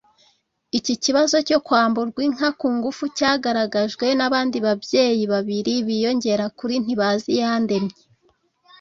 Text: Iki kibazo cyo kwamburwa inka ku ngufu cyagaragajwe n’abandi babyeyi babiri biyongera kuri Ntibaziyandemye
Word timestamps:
Iki 0.77 0.93
kibazo 1.03 1.35
cyo 1.47 1.59
kwamburwa 1.65 2.19
inka 2.29 2.49
ku 2.59 2.67
ngufu 2.77 3.03
cyagaragajwe 3.17 4.05
n’abandi 4.17 4.57
babyeyi 4.65 5.23
babiri 5.33 5.73
biyongera 5.87 6.45
kuri 6.57 6.75
Ntibaziyandemye 6.83 7.95